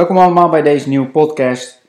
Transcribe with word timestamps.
Welkom 0.00 0.18
allemaal 0.18 0.48
bij 0.48 0.62
deze 0.62 0.88
nieuwe 0.88 1.08
podcast. 1.08 1.82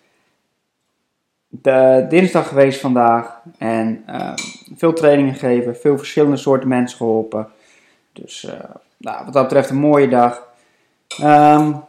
Dinsdag 2.10 2.48
geweest 2.48 2.80
vandaag 2.80 3.42
en 3.58 4.04
uh, 4.10 4.34
veel 4.76 4.94
trainingen 4.94 5.34
gegeven, 5.34 5.76
veel 5.76 5.98
verschillende 5.98 6.38
soorten 6.38 6.70
mensen 6.70 6.98
geholpen. 6.98 7.48
Dus 8.14 8.44
uh, 8.44 8.54
nou, 8.98 9.26
wat 9.26 9.34
dat 9.34 9.44
betreft 9.44 9.70
een 9.70 9.78
mooie 9.78 10.08
dag. 10.08 10.48
Um, 11.22 11.84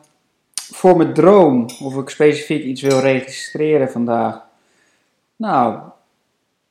voor 0.54 0.96
mijn 0.96 1.14
droom, 1.14 1.66
of 1.82 1.96
ik 1.96 2.08
specifiek 2.08 2.64
iets 2.64 2.82
wil 2.82 3.00
registreren 3.00 3.90
vandaag. 3.90 4.42
Nou, 5.36 5.78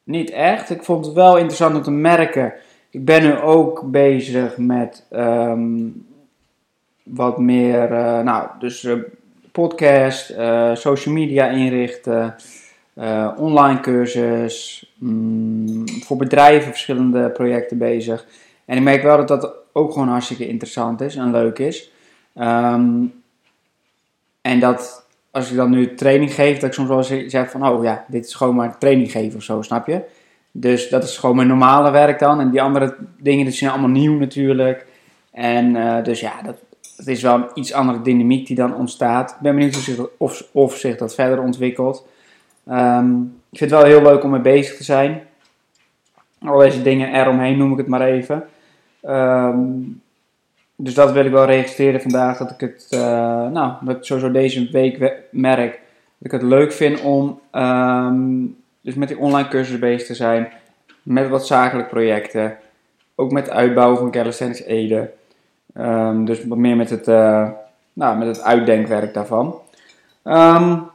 niet 0.04 0.30
echt. 0.30 0.70
Ik 0.70 0.84
vond 0.84 1.06
het 1.06 1.16
wel 1.16 1.36
interessant 1.36 1.76
om 1.76 1.82
te 1.82 1.92
merken. 1.92 2.54
Ik 2.90 3.06
ben 3.06 3.24
nu 3.24 3.40
ook 3.40 3.92
bezig 3.92 4.58
met 4.58 5.06
um, 5.10 6.08
wat 7.04 7.40
meer, 7.40 7.92
uh, 7.92 8.20
nou, 8.20 8.50
dus 8.60 8.88
podcast, 9.52 10.32
uh, 10.32 10.76
social 10.76 11.14
media 11.14 11.50
inrichten, 11.50 12.36
uh, 12.94 13.32
online 13.38 13.80
cursus, 13.80 14.86
mm, 14.98 15.84
voor 16.04 16.18
bedrijven 16.18 16.70
verschillende 16.70 17.30
projecten 17.30 17.78
bezig. 17.78 18.26
En 18.66 18.78
ik 18.78 18.84
merk 18.84 19.04
wel 19.04 19.18
dat 19.18 19.28
dat 19.28 19.54
ook 19.74 19.92
gewoon 19.92 20.08
hartstikke 20.08 20.48
interessant 20.48 21.02
is 21.02 21.16
en 21.16 21.32
leuk 21.32 21.60
is. 21.60 21.92
Um, 22.36 23.14
en 24.42 24.60
dat 24.60 25.06
als 25.32 25.50
ik 25.50 25.56
dan 25.56 25.70
nu 25.70 25.96
training 25.96 26.34
geef, 26.34 26.56
dat 26.56 26.70
ik 26.70 26.74
soms 26.74 26.90
wel 26.90 27.30
zeg 27.30 27.50
van, 27.50 27.68
oh 27.68 27.84
ja, 27.84 28.06
dit 28.08 28.26
is 28.26 28.34
gewoon 28.34 28.56
maar 28.56 28.78
training 28.78 29.12
geven 29.12 29.38
of 29.38 29.44
zo, 29.44 29.62
snap 29.62 29.88
je? 29.88 30.02
Dus 30.52 30.90
dat 30.90 31.04
is 31.04 31.18
gewoon 31.18 31.36
mijn 31.36 31.48
normale 31.48 31.92
werk 31.92 32.20
dan. 32.20 32.40
En 32.40 32.50
die 32.50 32.62
andere 32.62 32.96
dingen, 33.20 33.46
dat 33.46 33.54
zijn 33.54 33.72
allemaal 33.72 33.90
nieuw 33.90 34.18
natuurlijk. 34.18 34.86
En 35.32 35.76
uh, 35.76 36.04
dus 36.04 36.20
ja, 36.20 36.42
dat, 36.42 36.56
het 37.02 37.10
is 37.10 37.22
wel 37.22 37.36
een 37.36 37.50
iets 37.54 37.74
andere 37.74 38.02
dynamiek 38.02 38.48
die 38.48 38.56
dan 38.56 38.76
ontstaat. 38.76 39.32
Ik 39.32 39.40
ben 39.40 39.56
benieuwd 39.56 39.76
of 39.76 39.82
zich, 39.82 40.08
of, 40.18 40.48
of 40.52 40.76
zich 40.76 40.98
dat 40.98 41.14
verder 41.14 41.42
ontwikkelt. 41.42 42.08
Um, 42.70 43.36
ik 43.52 43.58
vind 43.58 43.72
het 43.72 43.80
wel 43.80 43.90
heel 43.90 44.02
leuk 44.02 44.24
om 44.24 44.30
mee 44.30 44.42
bezig 44.42 44.78
te 44.78 44.84
zijn. 44.84 45.22
Al 46.46 46.58
deze 46.58 46.82
dingen 46.82 47.14
eromheen 47.14 47.58
noem 47.58 47.72
ik 47.72 47.78
het 47.78 47.88
maar 47.88 48.02
even. 48.02 48.44
Um, 49.04 50.02
dus 50.76 50.94
dat 50.94 51.12
wil 51.12 51.26
ik 51.26 51.32
wel 51.32 51.46
registreren 51.46 52.02
vandaag. 52.02 52.38
Dat 52.38 52.52
ik 52.52 52.60
het, 52.60 52.88
uh, 52.94 53.00
nou, 53.50 53.74
dat 53.82 54.06
sowieso 54.06 54.32
deze 54.32 54.70
week 54.72 55.24
merk. 55.32 55.72
Dat 56.18 56.32
ik 56.32 56.32
het 56.32 56.42
leuk 56.42 56.72
vind 56.72 57.02
om 57.02 57.40
um, 57.52 58.58
dus 58.82 58.96
met 58.96 59.08
die 59.08 59.20
online 59.20 59.48
cursus 59.48 59.80
bezig 59.80 60.08
te 60.08 60.16
zijn. 60.16 60.50
Met 61.04 61.30
wat 61.30 61.48
zakelijke 61.48 61.90
projecten. 61.90 62.58
Ook 63.16 63.32
met 63.32 63.46
het 63.46 63.56
uitbouwen 63.56 63.98
van 63.98 64.12
Calisthenics 64.12 64.64
Ede. 64.64 65.12
Um, 65.78 66.26
dus 66.26 66.44
meer 66.46 66.76
met 66.76 66.90
het, 66.90 67.08
uh, 67.08 67.50
nou, 67.94 68.18
met 68.18 68.28
het 68.28 68.42
uitdenkwerk 68.42 69.14
daarvan. 69.14 69.56
Um, 70.24 70.90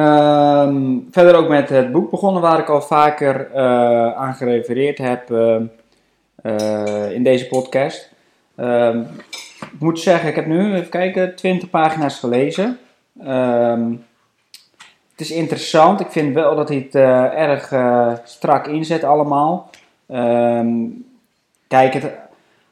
um, 0.00 1.08
verder 1.10 1.34
ook 1.34 1.48
met 1.48 1.68
het 1.68 1.92
boek 1.92 2.10
begonnen, 2.10 2.42
waar 2.42 2.58
ik 2.58 2.68
al 2.68 2.82
vaker 2.82 3.50
uh, 3.50 4.16
aan 4.16 4.34
gerefereerd 4.34 4.98
heb 4.98 5.30
uh, 5.30 7.10
in 7.10 7.22
deze 7.22 7.46
podcast. 7.46 8.10
ik 9.60 9.78
moet 9.78 10.00
zeggen, 10.00 10.28
ik 10.28 10.34
heb 10.34 10.46
nu, 10.46 10.74
even 10.74 10.90
kijken, 10.90 11.34
20 11.34 11.70
pagina's 11.70 12.18
gelezen. 12.18 12.78
het 15.10 15.20
is 15.20 15.30
interessant. 15.30 16.00
Ik 16.00 16.10
vind 16.10 16.34
wel 16.34 16.56
dat 16.56 16.68
hij 16.68 16.78
het 16.78 16.94
erg 17.34 17.72
strak 18.24 18.66
inzet 18.66 19.04
allemaal. 19.04 19.70
Um, 20.08 21.04
kijk, 21.68 21.92
het 21.92 22.12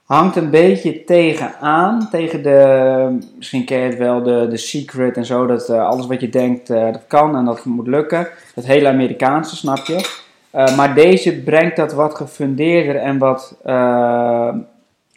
hangt 0.05 0.37
een 0.37 0.51
beetje 0.51 1.05
tegenaan. 1.05 2.09
Tegen 2.11 2.43
de, 2.43 3.19
misschien 3.37 3.65
ken 3.65 3.79
je 3.79 3.85
het 3.85 3.99
wel, 3.99 4.23
de, 4.23 4.47
de 4.51 4.57
secret 4.57 5.17
en 5.17 5.25
zo. 5.25 5.47
Dat 5.47 5.69
uh, 5.69 5.87
alles 5.87 6.07
wat 6.07 6.21
je 6.21 6.29
denkt, 6.29 6.71
uh, 6.71 6.85
dat 6.93 7.07
kan 7.07 7.37
en 7.37 7.45
dat 7.45 7.65
moet 7.65 7.87
lukken. 7.87 8.29
Dat 8.55 8.65
hele 8.65 8.89
Amerikaanse, 8.89 9.57
snap 9.57 9.79
je. 9.87 10.23
Uh, 10.55 10.77
maar 10.77 10.95
deze 10.95 11.43
brengt 11.43 11.77
dat 11.77 11.93
wat 11.93 12.15
gefundeerder 12.15 12.97
en 12.97 13.19
wat, 13.19 13.57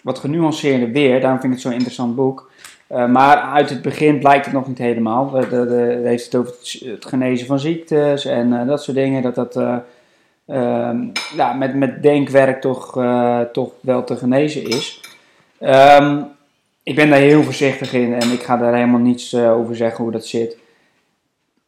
wat 0.03 0.19
genuanceerder 0.19 0.91
weer. 0.91 1.22
Daarom 1.22 1.39
vind 1.39 1.53
ik 1.53 1.59
het 1.59 1.67
zo'n 1.67 1.77
interessant 1.77 2.16
boek. 2.16 2.50
maar 2.88 3.38
uit 3.38 3.69
het 3.69 3.81
begin 3.81 4.19
blijkt 4.19 4.45
het 4.45 4.53
nog 4.53 4.67
niet 4.67 4.77
helemaal. 4.77 5.29
De, 5.29 6.01
heeft 6.03 6.25
het 6.25 6.35
over 6.35 6.53
het, 6.89 7.06
genezen 7.06 7.47
van 7.47 7.59
ziektes 7.59 8.25
en 8.25 8.67
dat 8.67 8.83
soort 8.83 8.97
dingen. 8.97 9.22
Dat 9.22 9.35
dat 9.35 9.59
ja, 11.35 11.53
met, 11.58 11.75
met 11.75 12.03
denkwerk 12.03 12.62
toch, 12.62 12.97
uh, 12.97 13.41
toch 13.41 13.72
wel 13.80 14.03
te 14.03 14.16
genezen 14.16 14.63
is. 14.63 15.02
Um, 15.59 16.28
ik 16.84 16.96
ben 16.96 17.09
daar 17.09 17.19
heel 17.19 17.44
voorzichtig 17.44 17.94
in 17.94 18.13
en 18.13 18.31
ik 18.31 18.44
ga 18.44 18.57
daar 18.57 18.74
helemaal 18.74 19.00
niets 19.00 19.34
uh, 19.34 19.53
over 19.53 19.75
zeggen 19.75 20.03
hoe 20.03 20.13
dat 20.13 20.25
zit. 20.25 20.57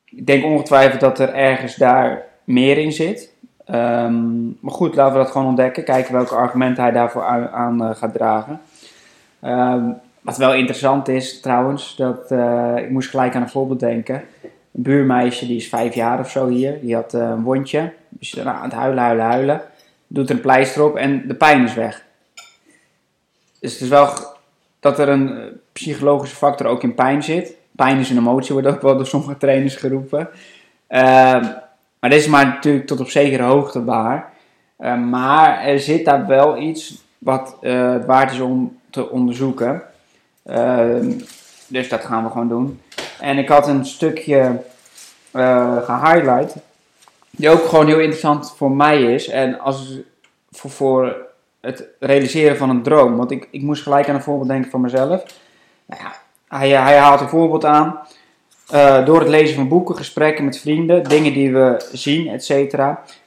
Ik 0.06 0.25
denk 0.25 0.45
ongetwijfeld 0.45 1.00
dat 1.00 1.19
er 1.19 1.34
ergens 1.34 1.75
daar 1.75 2.23
meer 2.44 2.78
in 2.78 2.91
zit. 2.91 3.34
Um, 3.72 4.57
maar 4.59 4.73
goed, 4.73 4.95
laten 4.95 5.18
we 5.18 5.23
dat 5.23 5.31
gewoon 5.31 5.47
ontdekken. 5.47 5.84
Kijken 5.84 6.13
welke 6.13 6.35
argumenten 6.35 6.84
hij 6.84 6.91
daarvoor 6.91 7.23
aan, 7.51 7.84
uh, 7.84 7.89
gaat 7.95 8.13
dragen. 8.13 8.62
Wat 10.22 10.38
wel 10.38 10.53
interessant 10.53 11.07
is 11.07 11.39
trouwens, 11.39 11.95
dat 11.95 12.31
ik 12.75 12.89
moest 12.89 13.09
gelijk 13.09 13.35
aan 13.35 13.41
een 13.41 13.50
voorbeeld 13.50 13.79
denken. 13.79 14.16
Een 14.44 14.81
buurmeisje, 14.81 15.47
die 15.47 15.56
is 15.56 15.69
vijf 15.69 15.95
jaar 15.95 16.19
of 16.19 16.29
zo 16.29 16.47
hier, 16.47 16.79
die 16.81 16.95
had 16.95 17.13
een 17.13 17.44
wondje. 17.44 17.94
Dus 18.09 18.31
je 18.31 18.43
nou, 18.43 18.57
aan 18.57 18.63
het 18.63 18.73
huilen, 18.73 19.03
huilen, 19.03 19.25
huilen. 19.25 19.61
Doet 20.07 20.29
er 20.29 20.35
een 20.35 20.41
pleister 20.41 20.83
op 20.83 20.95
en 20.95 21.27
de 21.27 21.33
pijn 21.35 21.63
is 21.63 21.73
weg. 21.73 22.03
Dus 23.59 23.71
het 23.71 23.81
is 23.81 23.87
wel 23.87 24.13
dat 24.79 24.99
er 24.99 25.09
een 25.09 25.37
eh, 25.37 25.43
psychologische 25.73 26.35
factor 26.35 26.67
ook 26.67 26.83
in 26.83 26.95
pijn 26.95 27.23
zit. 27.23 27.53
Pijn 27.71 27.99
is 27.99 28.09
een 28.09 28.17
emotie, 28.17 28.53
wordt 28.53 28.67
ook 28.67 28.81
wel 28.81 28.97
door 28.97 29.07
sommige 29.07 29.37
trainers 29.37 29.75
geroepen. 29.75 30.29
Uh, 30.89 30.99
maar 31.99 32.09
dit 32.09 32.19
is 32.19 32.27
maar 32.27 32.45
natuurlijk 32.45 32.87
tot 32.87 32.99
op 32.99 33.09
zekere 33.09 33.43
hoogte 33.43 33.83
waar. 33.83 34.33
Uh, 34.79 34.97
maar 34.97 35.59
er 35.61 35.79
zit 35.79 36.05
daar 36.05 36.27
wel 36.27 36.57
iets 36.57 37.03
wat 37.17 37.57
het 37.61 38.05
waard 38.05 38.31
is 38.31 38.39
om 38.39 38.77
te 38.89 39.09
onderzoeken. 39.09 39.81
Ehm, 40.45 41.11
dus 41.67 41.89
dat 41.89 42.05
gaan 42.05 42.23
we 42.23 42.29
gewoon 42.29 42.47
doen. 42.47 42.81
En 43.19 43.37
ik 43.37 43.49
had 43.49 43.67
een 43.67 43.85
stukje 43.85 44.61
gehighlight 45.81 46.55
die 47.39 47.50
ook 47.50 47.66
gewoon 47.66 47.88
heel 47.88 48.00
interessant 48.00 48.53
voor 48.55 48.72
mij 48.72 49.01
is. 49.13 49.27
En 49.27 49.59
als, 49.59 50.00
voor, 50.51 50.69
voor 50.69 51.16
het 51.61 51.88
realiseren 52.00 52.57
van 52.57 52.69
een 52.69 52.83
droom. 52.83 53.17
Want 53.17 53.31
ik, 53.31 53.47
ik 53.51 53.61
moest 53.61 53.83
gelijk 53.83 54.09
aan 54.09 54.16
een 54.16 54.22
voorbeeld 54.22 54.50
denken 54.50 54.72
van 54.72 54.81
mezelf. 54.81 55.23
Nou 55.85 56.01
ja, 56.01 56.13
hij, 56.47 56.69
hij 56.69 56.97
haalt 56.97 57.22
een 57.22 57.29
voorbeeld 57.29 57.66
aan. 57.66 58.00
Uh, 58.73 59.05
door 59.05 59.19
het 59.19 59.29
lezen 59.29 59.55
van 59.55 59.67
boeken, 59.67 59.95
gesprekken 59.95 60.45
met 60.45 60.59
vrienden, 60.59 61.03
dingen 61.03 61.33
die 61.33 61.53
we 61.53 61.89
zien, 61.91 62.27
etc., 62.27 62.77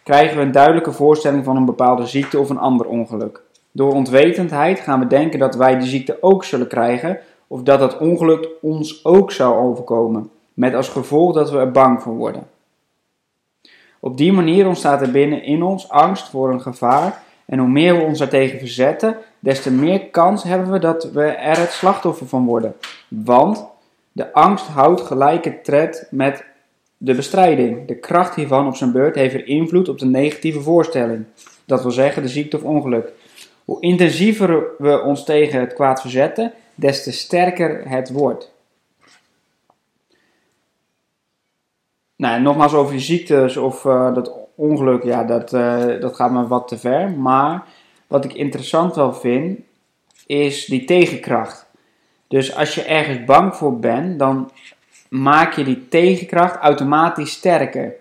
krijgen 0.03 0.37
we 0.37 0.43
een 0.43 0.53
duidelijke 0.53 0.93
voorstelling 0.93 1.44
van 1.44 1.56
een 1.56 1.65
bepaalde 1.65 2.06
ziekte 2.06 2.39
of 2.39 2.50
een 2.50 2.59
ander 2.59 2.87
ongeluk. 2.87 3.43
Door 3.71 3.93
ontwetendheid 3.93 4.81
gaan 4.81 5.00
we 5.00 5.06
denken 5.06 5.39
dat 5.39 5.55
wij 5.55 5.79
die 5.79 5.89
ziekte 5.89 6.17
ook 6.20 6.44
zullen 6.44 6.69
krijgen, 6.69 7.19
of 7.47 7.62
dat 7.62 7.79
dat 7.79 7.99
ongeluk 7.99 8.49
ons 8.61 9.05
ook 9.05 9.32
zou 9.32 9.55
overkomen, 9.55 10.31
met 10.55 10.75
als 10.75 10.88
gevolg 10.88 11.35
dat 11.35 11.50
we 11.50 11.59
er 11.59 11.70
bang 11.70 12.03
voor 12.03 12.14
worden. 12.14 12.47
Op 14.04 14.16
die 14.16 14.32
manier 14.32 14.66
ontstaat 14.66 15.00
er 15.00 15.10
binnen 15.10 15.43
in 15.43 15.62
ons 15.62 15.88
angst 15.88 16.28
voor 16.28 16.52
een 16.52 16.60
gevaar. 16.60 17.22
En 17.44 17.58
hoe 17.58 17.69
meer 17.69 17.96
we 17.96 18.02
ons 18.02 18.19
daartegen 18.19 18.58
verzetten, 18.58 19.16
des 19.38 19.62
te 19.62 19.70
meer 19.70 20.06
kans 20.06 20.43
hebben 20.43 20.70
we 20.70 20.78
dat 20.78 21.10
we 21.12 21.25
er 21.25 21.58
het 21.58 21.70
slachtoffer 21.70 22.26
van 22.26 22.44
worden. 22.44 22.75
Want 23.08 23.66
de 24.12 24.32
angst 24.32 24.66
houdt 24.66 25.00
gelijke 25.00 25.60
tred 25.60 26.06
met 26.10 26.44
de 26.96 27.14
bestrijding. 27.14 27.87
De 27.87 27.94
kracht 27.94 28.34
hiervan 28.34 28.66
op 28.66 28.76
zijn 28.76 28.93
beurt 28.93 29.14
heeft 29.14 29.34
er 29.34 29.46
invloed 29.46 29.88
op 29.88 29.99
de 29.99 30.06
negatieve 30.06 30.60
voorstelling. 30.60 31.25
Dat 31.64 31.82
wil 31.82 31.90
zeggen 31.90 32.22
de 32.22 32.28
ziekte 32.28 32.56
of 32.56 32.62
ongeluk. 32.62 33.12
Hoe 33.64 33.81
intensiever 33.81 34.64
we 34.78 35.02
ons 35.02 35.25
tegen 35.25 35.60
het 35.60 35.75
kwaad 35.75 36.00
verzetten, 36.00 36.52
des 36.75 37.02
te 37.02 37.12
sterker 37.12 37.88
het 37.88 38.10
wordt. 38.10 38.51
Nou, 42.23 42.41
nogmaals 42.41 42.75
over 42.75 42.93
die 42.93 43.01
ziektes 43.01 43.57
of 43.57 43.85
uh, 43.85 44.15
dat 44.15 44.33
ongeluk, 44.55 45.03
ja, 45.03 45.25
dat, 45.25 45.53
uh, 45.53 46.01
dat 46.01 46.17
gaat 46.17 46.31
me 46.31 46.47
wat 46.47 46.69
te 46.69 46.79
ver. 46.79 47.11
Maar 47.11 47.65
wat 48.07 48.25
ik 48.25 48.35
interessant 48.35 48.95
wel 48.95 49.13
vind, 49.13 49.61
is 50.27 50.65
die 50.65 50.85
tegenkracht. 50.85 51.67
Dus 52.29 52.57
als 52.57 52.75
je 52.75 52.83
ergens 52.83 53.25
bang 53.25 53.57
voor 53.57 53.79
bent, 53.79 54.19
dan 54.19 54.51
maak 55.09 55.53
je 55.53 55.65
die 55.65 55.89
tegenkracht 55.89 56.57
automatisch 56.57 57.31
sterker. 57.31 57.95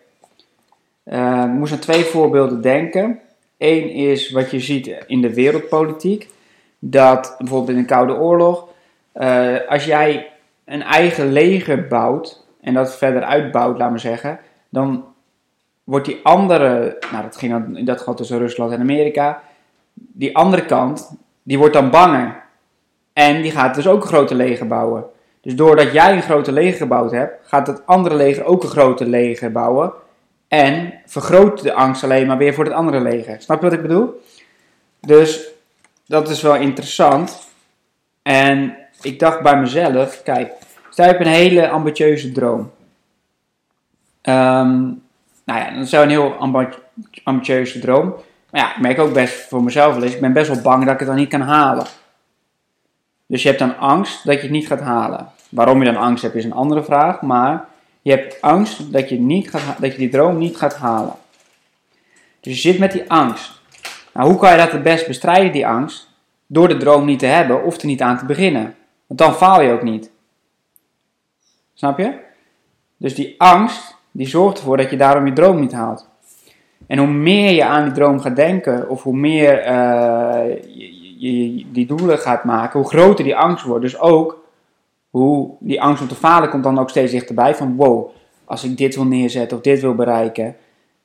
Uh, 1.06 1.44
ik 1.46 1.52
moest 1.52 1.74
aan 1.74 1.80
twee 1.80 2.04
voorbeelden 2.04 2.62
denken. 2.62 3.20
Eén 3.58 3.90
is 3.90 4.32
wat 4.32 4.52
je 4.52 4.60
ziet 4.60 5.04
in 5.08 5.22
de 5.22 5.34
wereldpolitiek. 5.34 6.30
Dat 6.80 7.36
bijvoorbeeld 7.38 7.78
in 7.78 7.84
de 7.84 7.86
Koude 7.86 8.14
Oorlog, 8.14 8.68
als 9.68 9.86
jij 9.86 10.32
een 10.66 10.82
eigen 10.82 11.32
leger 11.32 11.88
bouwt 11.88 12.42
en 12.62 12.74
dat 12.74 12.98
verder 12.98 13.24
uitbouwt, 13.24 13.78
laat 13.78 13.90
maar 13.90 14.00
zeggen, 14.00 14.40
dan 14.70 15.06
wordt 15.84 16.06
die 16.06 16.20
andere, 16.24 16.98
nou 17.12 17.24
dat 17.24 17.38
ging 17.38 17.52
dan 17.52 17.78
in 17.78 17.86
dat 17.86 17.98
geval 17.98 18.14
tussen 18.14 18.38
Rusland 18.38 18.72
en 18.72 18.80
Amerika, 18.80 19.42
die 19.94 20.38
andere 20.38 20.66
kant, 20.66 21.16
die 21.44 21.58
wordt 21.58 21.74
dan 21.74 21.90
banger. 21.90 22.44
En 23.14 23.42
die 23.42 23.52
gaat 23.52 23.76
dus 23.76 23.88
ook 23.88 24.02
een 24.02 24.08
grote 24.08 24.36
leger 24.36 24.68
bouwen. 24.68 25.06
Dus 25.42 25.56
doordat 25.56 25.92
jij 25.92 26.14
een 26.14 26.22
grote 26.22 26.52
leger 26.52 26.78
gebouwd 26.78 27.12
hebt, 27.12 27.48
gaat 27.48 27.68
het 27.68 27.86
andere 27.86 28.16
leger 28.16 28.44
ook 28.44 28.64
een 28.64 28.70
grote 28.70 29.06
leger 29.06 29.52
bouwen. 29.52 29.94
En 30.48 30.94
vergroot 31.06 31.64
de 31.64 31.74
angst 31.74 32.04
alleen 32.04 32.28
maar 32.28 32.38
weer 32.38 32.54
voor 32.54 32.64
het 32.64 32.74
andere 32.74 33.00
leger. 33.00 33.42
Snap 33.42 33.58
je 33.58 33.70
wat 33.70 33.74
ik 33.74 33.82
bedoel? 33.82 34.22
Dus 35.00 35.50
dat 36.06 36.30
is 36.30 36.42
wel 36.42 36.56
interessant. 36.56 37.48
En 38.22 38.78
ik 39.02 39.20
dacht 39.20 39.42
bij 39.42 39.60
mezelf, 39.60 40.24
kijk, 40.24 40.52
stel 40.92 41.06
je 41.06 41.12
hebt 41.12 41.26
een 41.26 41.32
hele 41.32 41.70
ambitieuze 41.70 42.32
droom. 42.32 42.60
Um, 44.24 45.02
nou 45.46 45.60
ja, 45.60 45.70
dat 45.70 45.84
is 45.84 45.92
een 45.92 46.10
heel 46.10 46.36
ambitieuze 47.24 47.80
droom. 47.80 48.16
Maar 48.52 48.62
ja, 48.62 48.76
ik 48.76 48.82
merk 48.82 49.00
ook 49.00 49.14
best 49.14 49.48
voor 49.48 49.64
mezelf 49.64 49.94
wel 49.94 50.04
eens, 50.04 50.14
ik 50.14 50.22
ben 50.22 50.34
best 50.34 50.48
wel 50.48 50.62
bang 50.62 50.84
dat 50.84 50.94
ik 50.94 51.00
het 51.00 51.08
dan 51.08 51.18
niet 51.18 51.30
kan 51.30 51.42
halen. 51.42 51.86
Dus 53.26 53.42
je 53.42 53.48
hebt 53.48 53.60
dan 53.60 53.78
angst 53.78 54.26
dat 54.26 54.36
je 54.36 54.42
het 54.42 54.52
niet 54.52 54.68
gaat 54.68 54.82
halen. 54.82 55.28
Waarom 55.50 55.80
je 55.80 55.92
dan 55.92 56.02
angst 56.02 56.24
hebt 56.24 56.36
is 56.36 56.46
een 56.46 56.54
andere 56.54 56.84
vraag, 56.84 57.22
maar 57.22 57.66
je 58.02 58.12
hebt 58.12 58.42
angst 58.42 58.92
dat 58.92 59.10
je, 59.10 59.20
niet 59.20 59.50
gaat, 59.50 59.82
dat 59.82 59.92
je 59.92 59.98
die 59.98 60.10
droom 60.10 60.38
niet 60.38 60.58
gaat 60.58 60.76
halen. 60.76 61.14
Dus 62.40 62.54
je 62.54 62.60
zit 62.60 62.80
met 62.80 62.92
die 62.92 63.12
angst. 63.12 63.62
Nou, 64.14 64.30
hoe 64.30 64.40
kan 64.40 64.52
je 64.52 64.58
dat 64.58 64.72
het 64.72 64.84
best 64.84 65.08
bestrijden, 65.08 65.52
die 65.52 65.68
angst? 65.68 66.10
Door 66.48 66.68
de 66.68 66.78
droom 66.78 67.06
niet 67.06 67.20
te 67.20 67.26
hebben 67.26 67.64
of 67.64 67.78
er 67.78 67.86
niet 67.86 68.02
aan 68.02 68.18
te 68.18 68.26
beginnen. 68.26 68.76
Want 69.08 69.20
dan 69.20 69.34
faal 69.34 69.62
je 69.62 69.72
ook 69.72 69.84
niet. 69.84 70.11
Snap 71.82 71.98
je? 71.98 72.14
Dus 72.98 73.16
die 73.16 73.36
angst, 73.38 73.96
die 74.12 74.28
zorgt 74.28 74.58
ervoor 74.58 74.78
dat 74.78 74.90
je 74.90 74.98
daarom 74.98 75.26
je 75.26 75.34
droom 75.34 75.60
niet 75.60 75.72
haalt. 75.72 76.10
En 76.88 76.98
hoe 76.98 77.08
meer 77.08 77.52
je 77.54 77.66
aan 77.66 77.84
die 77.84 77.94
droom 77.94 78.20
gaat 78.20 78.36
denken, 78.36 78.90
of 78.90 79.04
hoe 79.04 79.16
meer 79.16 79.72
je, 80.78 81.18
je, 81.18 81.66
die 81.72 81.86
doelen 81.86 82.18
gaat 82.18 82.44
maken, 82.44 82.80
hoe 82.80 82.90
groter 82.90 83.24
die 83.24 83.36
angst 83.36 83.66
wordt. 83.66 83.82
Dus 83.82 84.00
ook 84.00 84.44
hoe 85.10 85.56
die 85.60 85.82
angst 85.82 86.02
om 86.02 86.08
te 86.08 86.16
falen 86.16 86.50
komt 86.50 86.64
dan 86.64 86.80
ook 86.80 86.90
steeds 86.90 87.12
dichterbij. 87.12 87.56
Van 87.56 87.76
wow, 87.76 88.10
als 88.46 88.64
ik 88.64 88.78
dit 88.78 88.96
wil 88.96 89.06
neerzetten 89.06 89.58
of 89.58 89.64
dit 89.64 89.82
wil 89.82 89.96
bereiken, 89.96 90.56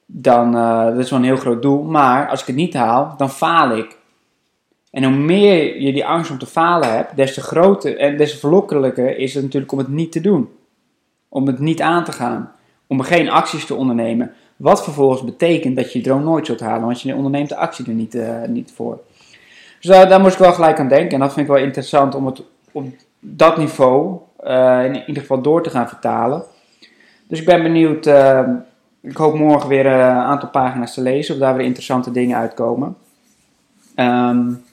dan 0.07 0.57
uh, 0.57 0.85
dat 0.85 0.99
is 0.99 1.11
wel 1.11 1.19
een 1.19 1.25
heel 1.25 1.37
groot 1.37 1.63
doel. 1.63 1.83
Maar 1.83 2.29
als 2.29 2.41
ik 2.41 2.47
het 2.47 2.57
niet 2.57 2.75
haal, 2.75 3.15
dan 3.17 3.31
faal 3.31 3.77
ik. 3.77 3.97
En 4.91 5.05
hoe 5.05 5.17
meer 5.17 5.81
je 5.81 5.93
die 5.93 6.07
angst 6.07 6.31
om 6.31 6.39
te 6.39 6.47
falen 6.47 6.93
hebt, 6.93 7.17
des 7.17 7.35
te 7.35 7.41
groter 7.41 7.99
en 7.99 8.17
des 8.17 8.31
te 8.31 8.39
verlokkelijker 8.39 9.19
is 9.19 9.35
het 9.35 9.43
natuurlijk 9.43 9.73
om 9.73 9.79
het 9.79 9.89
niet 9.89 10.13
te 10.13 10.21
doen. 10.21 10.49
Om 11.29 11.47
het 11.47 11.59
niet 11.59 11.81
aan 11.81 12.05
te 12.05 12.13
gaan. 12.13 12.53
Om 12.87 13.01
geen 13.01 13.31
acties 13.31 13.67
te 13.67 13.75
ondernemen. 13.75 14.33
Wat 14.57 14.85
vervolgens 14.85 15.25
betekent 15.25 15.77
dat 15.77 15.93
je 15.93 15.99
je 15.99 16.05
droom 16.05 16.25
nooit 16.25 16.47
zult 16.47 16.61
halen, 16.61 16.87
want 16.87 17.01
je 17.01 17.15
onderneemt 17.15 17.49
de 17.49 17.57
actie 17.57 17.87
er 17.87 17.93
niet, 17.93 18.15
uh, 18.15 18.43
niet 18.47 18.73
voor. 18.75 19.01
Dus 19.81 19.91
daar, 19.91 20.09
daar 20.09 20.21
moest 20.21 20.33
ik 20.33 20.39
wel 20.39 20.53
gelijk 20.53 20.79
aan 20.79 20.89
denken. 20.89 21.13
En 21.13 21.21
dat 21.21 21.33
vind 21.33 21.47
ik 21.49 21.53
wel 21.53 21.63
interessant 21.63 22.15
om 22.15 22.27
het 22.27 22.43
op 22.73 22.87
dat 23.21 23.57
niveau 23.57 24.19
uh, 24.45 24.85
in 24.85 24.95
ieder 24.95 25.23
geval 25.23 25.41
door 25.41 25.63
te 25.63 25.71
gaan 25.71 25.89
vertalen. 25.89 26.43
Dus 27.29 27.41
ik 27.41 27.47
ben 27.47 27.63
benieuwd. 27.63 28.07
Uh, 28.07 28.49
ik 29.01 29.17
hoop 29.17 29.35
morgen 29.35 29.69
weer 29.69 29.87
een 29.87 30.17
aantal 30.17 30.49
pagina's 30.49 30.95
te 30.95 31.01
lezen, 31.01 31.35
of 31.35 31.41
daar 31.41 31.57
weer 31.57 31.67
interessante 31.67 32.11
dingen 32.11 32.39
uitkomen. 32.39 32.97
Um, 33.97 34.65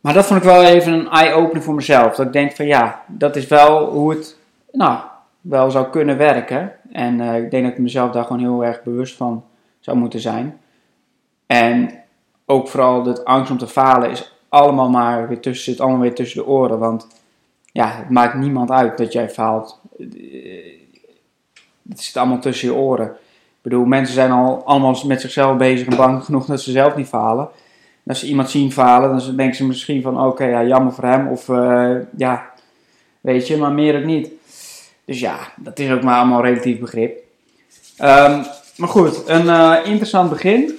maar 0.00 0.14
dat 0.14 0.26
vond 0.26 0.38
ik 0.38 0.46
wel 0.46 0.62
even 0.62 0.92
een 0.92 1.08
eye-opener 1.08 1.62
voor 1.62 1.74
mezelf. 1.74 2.14
Dat 2.14 2.26
ik 2.26 2.32
denk 2.32 2.52
van 2.52 2.66
ja, 2.66 3.02
dat 3.06 3.36
is 3.36 3.46
wel 3.46 3.90
hoe 3.90 4.10
het 4.10 4.37
nou, 4.78 4.98
wel 5.40 5.70
zou 5.70 5.86
kunnen 5.90 6.16
werken. 6.16 6.72
En 6.92 7.20
uh, 7.20 7.36
ik 7.36 7.50
denk 7.50 7.64
dat 7.64 7.72
ik 7.72 7.78
mezelf 7.78 8.10
daar 8.10 8.24
gewoon 8.24 8.42
heel 8.42 8.64
erg 8.64 8.82
bewust 8.82 9.16
van 9.16 9.44
zou 9.78 9.96
moeten 9.96 10.20
zijn. 10.20 10.60
En 11.46 11.90
ook 12.46 12.68
vooral 12.68 13.02
dat 13.02 13.24
angst 13.24 13.50
om 13.50 13.58
te 13.58 13.66
falen 13.66 14.10
is 14.10 14.34
allemaal 14.48 14.90
maar 14.90 15.28
weer 15.28 15.40
tussen, 15.40 15.72
zit 15.72 15.80
allemaal 15.80 16.00
weer 16.00 16.14
tussen 16.14 16.42
de 16.42 16.48
oren. 16.48 16.78
Want 16.78 17.06
ja, 17.72 17.88
het 17.88 18.10
maakt 18.10 18.34
niemand 18.34 18.70
uit 18.70 18.98
dat 18.98 19.12
jij 19.12 19.30
faalt. 19.30 19.80
Het 21.88 22.00
zit 22.00 22.16
allemaal 22.16 22.38
tussen 22.38 22.68
je 22.68 22.74
oren. 22.74 23.06
Ik 23.06 23.62
bedoel, 23.62 23.84
mensen 23.84 24.14
zijn 24.14 24.30
al 24.30 24.64
allemaal 24.64 24.96
met 25.06 25.20
zichzelf 25.20 25.56
bezig 25.56 25.86
en 25.86 25.96
bang 25.96 26.24
genoeg 26.24 26.46
dat 26.46 26.60
ze 26.60 26.70
zelf 26.70 26.96
niet 26.96 27.08
falen. 27.08 27.44
En 27.44 28.14
als 28.14 28.20
ze 28.20 28.26
iemand 28.26 28.50
zien 28.50 28.72
falen, 28.72 29.10
dan 29.10 29.36
denken 29.36 29.56
ze 29.56 29.66
misschien 29.66 30.02
van 30.02 30.20
oké, 30.20 30.44
ja, 30.44 30.64
jammer 30.64 30.92
voor 30.92 31.04
hem. 31.04 31.28
Of 31.28 31.48
uh, 31.48 31.96
ja, 32.16 32.50
weet 33.20 33.46
je, 33.46 33.56
maar 33.56 33.72
meer 33.72 33.98
ook 33.98 34.04
niet. 34.04 34.37
Dus 35.08 35.20
ja, 35.20 35.38
dat 35.56 35.78
is 35.78 35.90
ook 35.90 36.02
maar 36.02 36.18
allemaal 36.18 36.42
relatief 36.42 36.78
begrip. 36.78 37.18
Um, 38.00 38.44
maar 38.76 38.88
goed, 38.88 39.28
een 39.28 39.44
uh, 39.44 39.76
interessant 39.84 40.30
begin. 40.30 40.78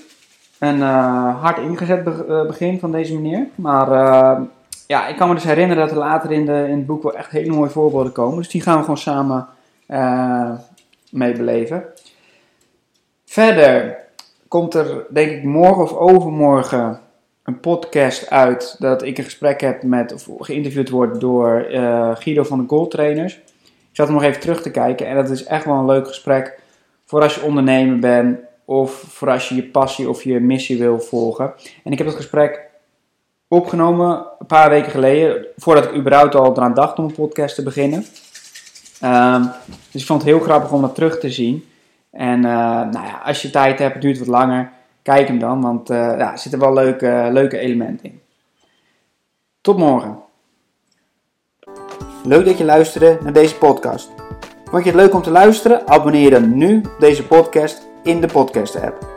Een 0.59 0.77
uh, 0.77 1.41
hard 1.41 1.57
ingezet 1.57 2.03
be 2.03 2.43
begin 2.47 2.79
van 2.79 2.91
deze 2.91 3.15
meneer. 3.15 3.47
Maar 3.55 3.89
ja, 4.87 5.07
ik 5.07 5.15
kan 5.15 5.27
me 5.27 5.33
dus 5.33 5.43
herinneren 5.43 5.83
dat 5.83 5.91
er 5.91 5.97
later 5.97 6.31
in, 6.31 6.45
de, 6.45 6.65
in 6.67 6.77
het 6.77 6.85
boek 6.85 7.03
wel 7.03 7.15
echt 7.15 7.31
hele 7.31 7.51
mooie 7.51 7.69
voorbeelden 7.69 8.11
komen. 8.11 8.37
Dus 8.37 8.49
die 8.49 8.61
gaan 8.61 8.77
we 8.77 8.81
gewoon 8.81 8.97
samen 8.97 9.47
meebeleven. 11.11 11.83
Verder 13.25 13.97
komt 14.47 14.73
er, 14.73 15.05
denk 15.09 15.31
ik, 15.31 15.43
morgen 15.43 15.83
of 15.83 15.93
overmorgen 15.93 16.99
een 17.43 17.59
podcast 17.59 18.29
uit 18.29 18.75
dat 18.79 19.03
ik 19.03 19.17
een 19.17 19.23
gesprek 19.23 19.61
heb 19.61 19.83
met, 19.83 20.13
of 20.13 20.27
geïnterviewd 20.39 20.89
word 20.89 21.19
door 21.19 21.65
Guido 22.19 22.43
van 22.43 22.59
de 22.59 22.67
Gold 22.67 22.91
Trainers. 22.91 23.39
Zat 23.99 24.07
er 24.07 24.13
nog 24.13 24.23
even 24.23 24.41
terug 24.41 24.61
te 24.61 24.71
kijken 24.71 25.07
en 25.07 25.15
dat 25.15 25.29
is 25.29 25.43
echt 25.43 25.65
wel 25.65 25.75
een 25.75 25.85
leuk 25.85 26.07
gesprek 26.07 26.59
voor 27.05 27.21
als 27.21 27.35
je 27.35 27.41
ondernemer 27.41 27.99
bent 27.99 28.39
of 28.65 28.91
voor 28.91 29.29
als 29.29 29.49
je 29.49 29.55
je 29.55 29.63
passie 29.63 30.09
of 30.09 30.23
je 30.23 30.39
missie 30.39 30.79
wil 30.79 30.99
volgen. 30.99 31.53
En 31.83 31.91
ik 31.91 31.97
heb 31.97 32.07
dat 32.07 32.15
gesprek 32.15 32.61
opgenomen 33.47 34.25
een 34.39 34.45
paar 34.45 34.69
weken 34.69 34.91
geleden, 34.91 35.45
voordat 35.57 35.85
ik 35.85 35.95
überhaupt 35.95 36.35
al 36.35 36.51
eraan 36.51 36.73
dacht 36.73 36.97
om 36.97 37.05
een 37.05 37.13
podcast 37.13 37.55
te 37.55 37.63
beginnen. 37.63 38.05
Um, 39.03 39.51
dus 39.91 40.01
ik 40.01 40.07
vond 40.07 40.21
het 40.21 40.31
heel 40.31 40.39
grappig 40.39 40.71
om 40.71 40.81
dat 40.81 40.95
terug 40.95 41.19
te 41.19 41.29
zien. 41.29 41.65
En 42.11 42.37
uh, 42.37 42.51
nou 42.91 43.05
ja, 43.05 43.21
als 43.23 43.41
je 43.41 43.49
tijd 43.49 43.79
hebt, 43.79 43.93
het 43.93 44.01
duurt 44.01 44.19
wat 44.19 44.27
langer, 44.27 44.71
kijk 45.01 45.27
hem 45.27 45.39
dan, 45.39 45.61
want 45.61 45.89
uh, 45.89 45.97
ja, 45.97 46.31
er 46.31 46.37
zitten 46.37 46.59
wel 46.59 46.73
leuke, 46.73 47.29
leuke 47.31 47.57
elementen 47.57 48.05
in. 48.05 48.21
Tot 49.61 49.77
morgen. 49.77 50.27
Leuk 52.23 52.45
dat 52.45 52.57
je 52.57 52.63
luisterde 52.63 53.17
naar 53.23 53.33
deze 53.33 53.55
podcast. 53.55 54.09
Vond 54.65 54.83
je 54.83 54.89
het 54.89 54.99
leuk 54.99 55.13
om 55.13 55.21
te 55.21 55.31
luisteren? 55.31 55.87
Abonneer 55.87 56.29
dan 56.29 56.57
nu 56.57 56.77
op 56.77 56.95
deze 56.99 57.27
podcast 57.27 57.87
in 58.03 58.21
de 58.21 58.27
podcast-app. 58.27 59.07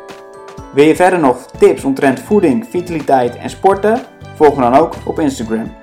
Wil 0.75 0.85
je 0.85 0.97
verder 0.97 1.19
nog 1.19 1.47
tips 1.59 1.85
omtrent 1.85 2.21
voeding, 2.21 2.67
vitaliteit 2.71 3.37
en 3.37 3.51
sporten? 3.51 4.01
Volg 4.35 4.57
me 4.57 4.63
dan 4.63 4.75
ook 4.75 4.95
op 5.05 5.19
Instagram. 5.19 5.82